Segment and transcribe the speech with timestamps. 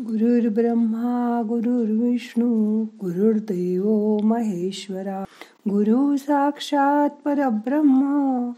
[0.00, 5.24] गुरुर्ब्रह्मा गुरुर्विष्णू गुरुर्देव महेश्वरा
[5.68, 8.50] गुरु साक्षात परब्रह्म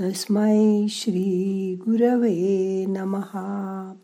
[0.00, 3.94] तस्मै श्री गुरवे नमहा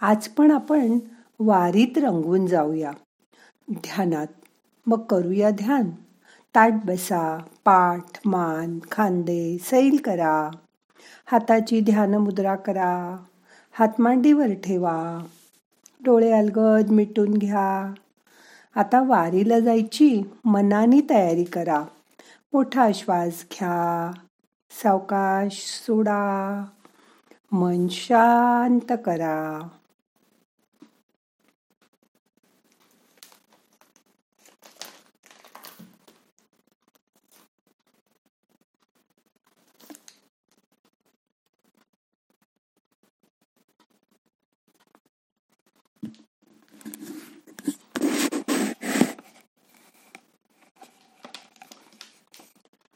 [0.00, 0.98] आज पण आपण
[1.40, 2.92] वारीत रंगून जाऊया.
[3.70, 4.26] ध्यानात
[4.86, 5.90] मग करूया ध्यान.
[6.54, 10.50] ताट बसा पाठ मान खांदे सैल करा.
[11.26, 13.16] हाताची ध्यान मुद्रा करा.
[13.72, 15.18] हातमांडीवर ठेवा.
[16.04, 17.94] डोळे अलगद मिटून घ्या.
[18.74, 21.84] आता वारीला जायची मनानी तयारी करा.
[22.52, 24.10] मोठा श्वास घ्या.
[24.82, 26.64] सावकाश सोडा.
[27.52, 29.68] मन शांत करा.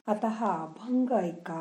[0.07, 1.59] आता हा अभंग ऐका.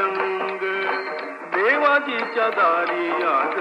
[0.00, 0.70] होनी
[1.54, 3.58] देवाजीच्या दारी आज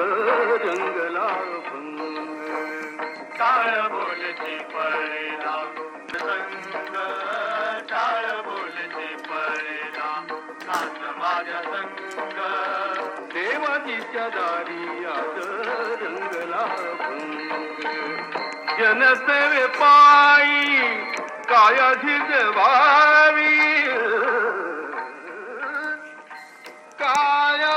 [0.64, 1.28] रंगला
[1.68, 2.00] भंग
[3.40, 5.56] काळ बोलची पळेला
[6.14, 6.96] संग.
[7.92, 10.10] काळ बोलची पळेला
[10.68, 12.40] नाच माझ्या संग.
[13.34, 15.38] देवाजीच्या दारी आज
[16.04, 16.66] रंगला
[17.00, 17.42] भंग
[18.80, 20.80] जनसेवे पायी
[21.50, 23.52] कायाधी जवावी
[27.03, 27.77] काया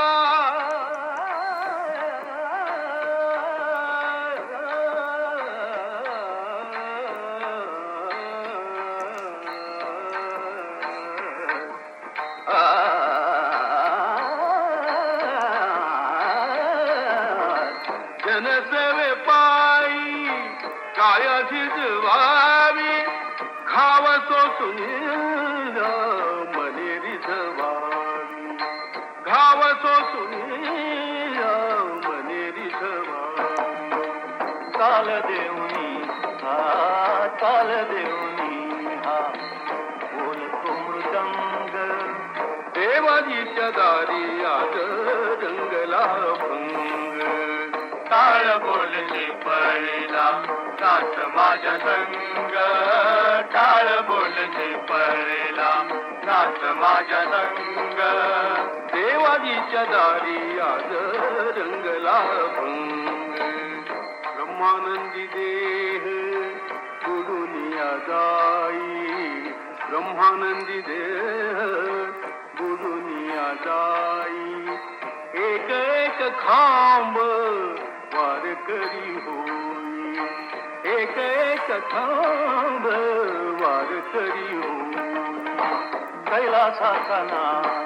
[18.24, 20.26] जनसेवे पायी
[20.98, 22.98] काया झिजवावी
[23.68, 24.76] खाव सोसून
[43.17, 44.75] दारीच्या दारी आज
[45.43, 47.21] रंगला भंग.
[48.05, 50.43] टाळ बोलचे पळला
[50.79, 52.53] साथ माझ्या संग.
[53.53, 55.87] टाळ बोलचे पळेला
[56.25, 57.99] साथ माझ्या संग.
[58.87, 60.93] देवाजीच्या दारी आज
[61.57, 62.23] रंगला
[62.57, 63.35] भंग.
[64.35, 66.03] ब्रह्मानंदी देह
[67.07, 69.27] गुरुनिया जाई.
[69.89, 72.16] ब्रह्मानंदी देह
[73.65, 74.75] जाई।
[75.43, 77.17] एक एक खांब
[78.15, 80.17] वार करी होई।
[80.93, 82.85] एक एक खांब
[83.61, 84.87] वार करी होई।
[86.29, 87.77] कैलासाचा नाथ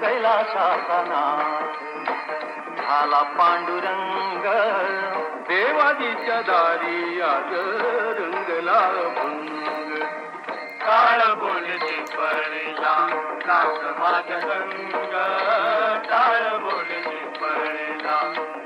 [0.00, 1.90] कैलासाचा नाथ।
[2.82, 4.44] झाला पांडुरंग
[5.48, 7.52] देवाजीच्या दारी आज
[8.18, 8.80] रंगला
[9.16, 9.59] भंग
[10.90, 12.94] काळ बोलते पडला
[13.46, 15.12] नाच माझ्या संग
[16.06, 18.16] काळ बोलते पडला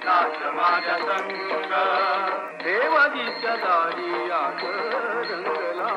[0.04, 1.72] नाच माझ्या संग
[2.62, 4.64] देवाजीच्या दारी आज
[5.30, 5.90] रंगला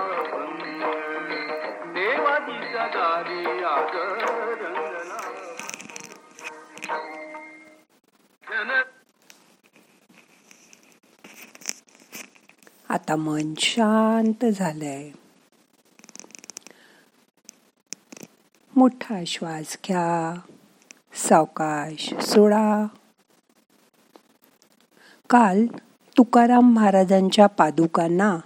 [1.94, 5.22] देवाजीच्या दारी आग रंगला
[12.90, 15.10] आता मन शांत झालंय.
[18.78, 20.40] मोठा श्वास घ्या.
[21.30, 22.88] सावकाश सोडा.
[25.30, 25.66] काल
[26.18, 28.38] तुकाराम महाराजांच्या पादुकांना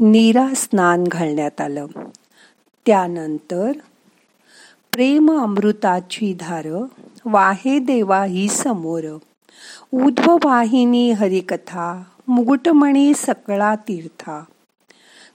[0.00, 1.86] नीरा स्नान घालण्यात आलं.
[2.86, 3.72] त्यानंतर
[4.92, 6.66] प्रेम अमृताची धार
[7.24, 9.04] वाहे देवा ही समोर.
[9.94, 14.44] उध्व वाहिनी हरिकथा मुकुटमणी सकळा तीर्था.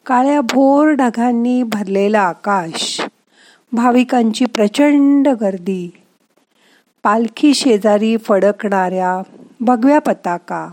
[0.06, 3.05] काळ्या भोर ढगांनी भरलेला आकाश
[3.75, 5.92] भाविकांची प्रचंड गर्दी.
[7.04, 9.22] पालखी शेजारी फडकणाऱ्या
[9.60, 10.69] भगव्या पताका.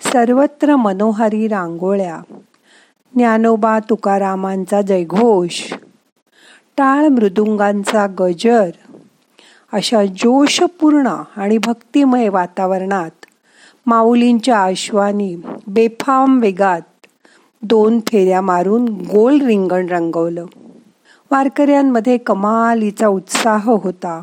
[0.00, 2.20] सर्वत्र मनोहारी रांगोळ्या.
[3.14, 5.72] ज्ञानोबा तुकारामांचा जयघोष.
[6.76, 8.70] टाळ मृदुंगांचा गजर.
[9.72, 11.06] अशा जोशपूर्ण
[11.36, 13.26] आणि भक्तिमय वातावरणात
[13.86, 15.36] माऊलींच्या आश्वानी
[15.66, 17.06] बेफाम वेगात
[17.62, 20.46] दोन फेऱ्या मारून गोल रिंगण रंगवलं.
[21.30, 24.22] वारकऱ्यांमध्ये कमालीचा उत्साह होता.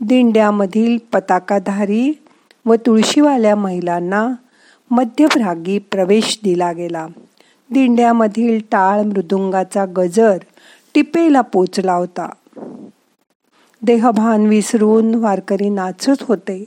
[0.00, 2.22] दिंड्यामधील पताकाधारी
[2.66, 4.28] व तुळशीवाल्या महिलांना
[4.90, 7.06] मध्यभागी प्रवेश दिला गेला.
[7.70, 10.38] दिंड्यामधील टाळ मृदुंगाचा गजर
[10.94, 12.28] टिपेला पोचला होता.
[13.82, 16.64] देहभान विसरून वारकरी नाचत होते.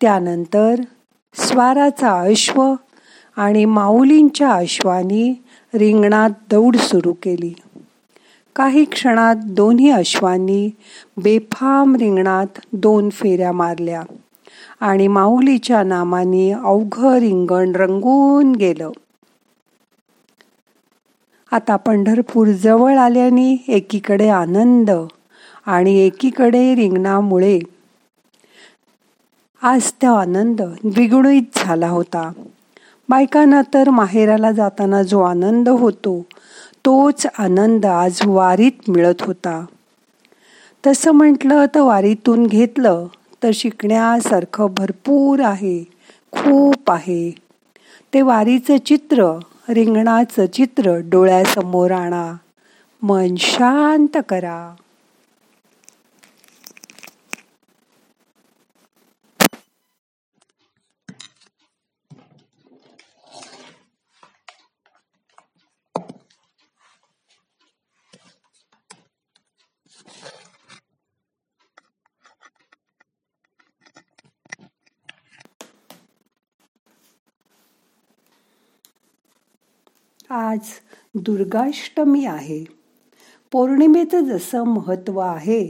[0.00, 0.74] त्यानंतर
[1.34, 2.74] स्वाराचा अश्व
[3.36, 5.42] आणि माऊलींच्या अश्वानी
[5.74, 7.54] रिंगणात दौड सुरू केली.
[8.58, 10.70] काही क्षणात दोन्ही अश्वांनी
[11.16, 14.02] बेफाम रिंगणात दोन फेऱ्या मारल्या
[14.80, 18.90] आणि माऊलीच्या नामाने अवघ रिंगण रंगून गेलं.
[21.52, 24.90] आता पंढरपूर जवळ आल्याने एकीकडे आनंद
[25.66, 27.58] आणि एकीकडे रिंगणामुळे.
[29.62, 32.32] आज तो आनंद द्विगुणित झाला होता.
[33.08, 36.26] बायकांना तर माहेराला जाताना जो आनंद होतो
[36.88, 39.64] तोच आनंद आज वारीत मिळत होता.
[40.86, 43.06] तसं म्हटलं तर वारीतून घेतलं
[43.42, 45.84] तर शिकण्यासारखं भरपूर आहे
[46.32, 47.34] खूप आहे.
[48.14, 49.38] ते वारीचं चित्र
[49.68, 52.34] रिंगणाचं चित्र डोळ्यासमोर आणा.
[53.02, 54.74] मन शांत करा.
[80.30, 80.58] आज
[81.14, 82.64] दुर्गाष्टमी आहे.
[83.52, 85.68] पौर्णिमेचं जसं महत्त्व आहे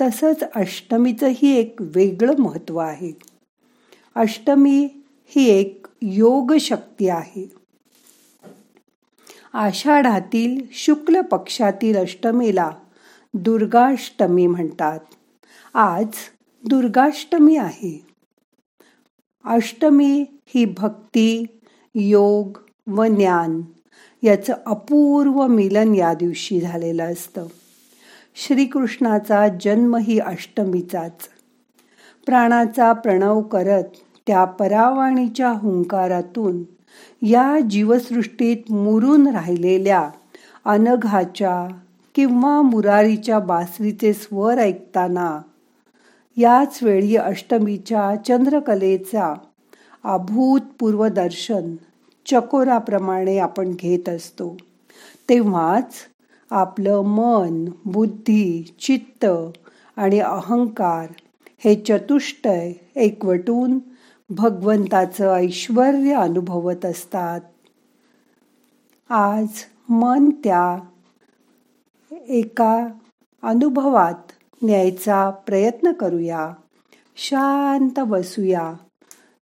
[0.00, 3.12] तसंच अष्टमीचंही एक वेगळं महत्त्व आहे.
[4.14, 4.88] अष्टमी
[5.26, 7.50] ही एक योग शक्ती आहे.
[9.52, 12.70] आषाढातील शुक्ल पक्षातील अष्टमीला
[13.34, 15.00] दुर्गाष्टमी म्हणतात.
[15.74, 16.08] आज
[16.68, 18.06] दुर्गाष्टमी आहे.
[19.44, 21.46] अष्टमी ही भक्ती
[21.94, 23.62] योग व ज्ञान
[24.22, 27.46] याचं अपूर्व मिलन या दिवशी झालेलं असतं.
[28.34, 31.12] श्रीकृष्णाचा जन्म ही अष्टमीचाच.
[32.26, 33.84] प्राणाचा प्रणव करत
[34.26, 36.62] त्या परावाणीच्या हुंकारातून
[37.22, 40.10] या जीवसृष्टीत मुरून राहिलेल्या
[40.64, 41.68] अनघाच्या
[42.14, 45.40] किंवा मुरारीच्या बासरीचे स्वर ऐकताना
[46.36, 49.34] याच वेळी अष्टमीच्या चंद्रकलेचा
[50.04, 51.76] अभूतपूर्व दर्शन
[52.30, 54.56] चकोराप्रमाणे आपण घेत असतो.
[55.28, 55.94] तेव्हाच
[56.50, 59.26] आपलं मन बुद्धी चित्त
[59.96, 61.06] आणि अहंकार
[61.58, 63.78] हे चतुष्टय एकवटून
[64.30, 67.40] भगवंताचं ऐश्वर अनुभवत असतात.
[69.10, 69.46] आज
[69.88, 70.78] मन त्या
[72.28, 72.86] एका
[73.42, 74.32] अनुभवात
[74.62, 76.52] न्यायचा प्रयत्न करूया.
[77.16, 78.72] शांत बसूया.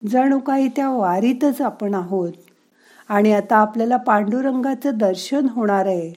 [0.08, 2.34] जणू काही त्या वारीतच आपण आहोत.
[3.08, 6.14] आणि आता आपल्याला पांडुरंगाचं दर्शन होणार आहे.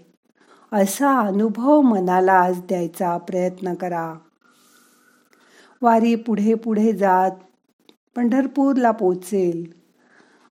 [0.72, 4.14] असा अनुभव मनाला आज द्यायचा प्रयत्न करा.
[5.82, 7.30] वारी पुढे पुढे जात
[8.16, 9.72] पंढरपूरला पोचेल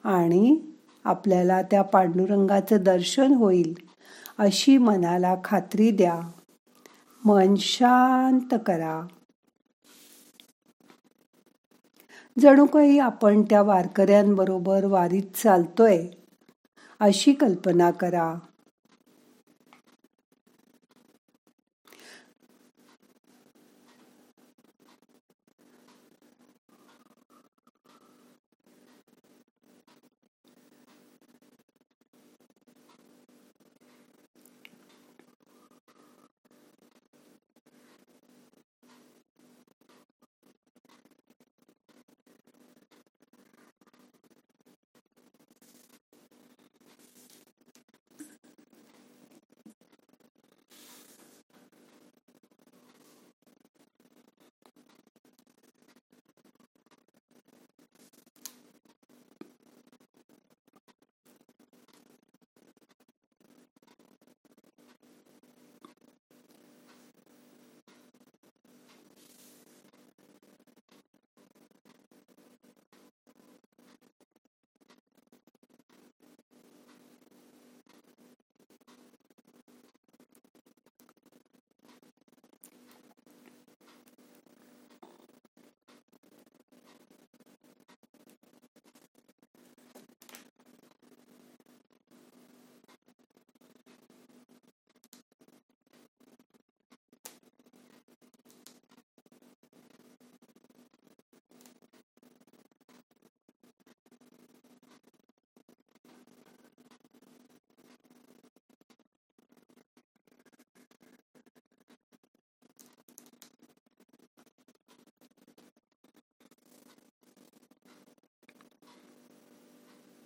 [0.04, 0.62] आणि
[1.04, 3.74] आपल्याला त्या पांडुरंगाचं दर्शन होईल
[4.38, 6.20] अशी मनाला खात्री द्या.
[7.26, 9.08] मन शांत करा.
[12.40, 16.08] जणू काही आपण त्या वारकऱ्यांबरोबर वारीत चालतोय
[17.00, 18.42] अशी कल्पना करा.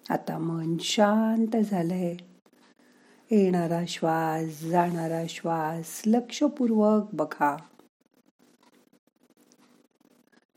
[0.09, 2.15] आता मन शांत झालंय.
[3.31, 7.57] येणारा श्वास जाणारा श्वास लक्षपूर्वक बघा.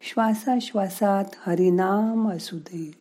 [0.00, 2.92] श्वासाश्वासात हरिनाम असू दे.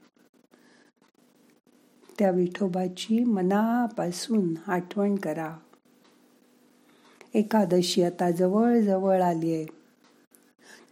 [2.20, 5.58] त्या विठोबाची मनापासून आठवण करा.
[7.34, 9.65] एकादशी आता जवळ जवळ आली आहे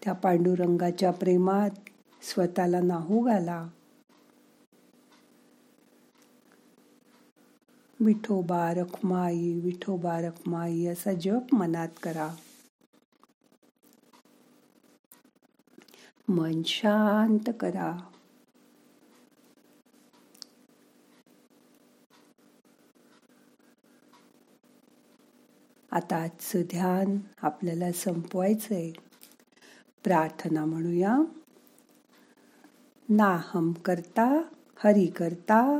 [0.04, 1.70] त्या पांडुरंगाच्या प्रेमात
[2.22, 3.68] स्वतःला नाहू घाला.
[8.02, 12.36] विठोबा रखमाई विठोबा रखमाई असा जप मनात करा.
[16.30, 17.98] मन शांत करा.
[25.92, 28.92] आता आजचं ध्यान आपल्याला संपवायचंय.
[30.04, 31.18] प्रार्थना म्हणूया.
[33.10, 34.42] नाहम करता
[34.76, 35.80] हरि करता